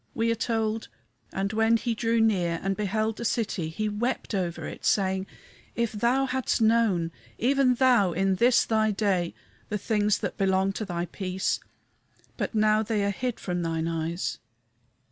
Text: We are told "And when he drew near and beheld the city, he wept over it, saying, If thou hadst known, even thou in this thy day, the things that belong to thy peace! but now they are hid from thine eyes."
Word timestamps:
We 0.15 0.31
are 0.31 0.33
told 0.33 0.87
"And 1.31 1.53
when 1.53 1.77
he 1.77 1.93
drew 1.93 2.19
near 2.19 2.59
and 2.63 2.75
beheld 2.75 3.17
the 3.17 3.23
city, 3.23 3.69
he 3.69 3.87
wept 3.87 4.33
over 4.33 4.65
it, 4.65 4.83
saying, 4.83 5.27
If 5.75 5.91
thou 5.91 6.25
hadst 6.25 6.59
known, 6.59 7.11
even 7.37 7.75
thou 7.75 8.11
in 8.11 8.37
this 8.37 8.65
thy 8.65 8.89
day, 8.89 9.35
the 9.69 9.77
things 9.77 10.17
that 10.17 10.39
belong 10.39 10.73
to 10.73 10.85
thy 10.85 11.05
peace! 11.05 11.59
but 12.35 12.55
now 12.55 12.81
they 12.81 13.03
are 13.05 13.11
hid 13.11 13.39
from 13.39 13.61
thine 13.61 13.87
eyes." 13.87 14.39